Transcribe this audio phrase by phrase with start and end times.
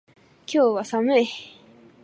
[0.51, 1.27] 今日は寒い。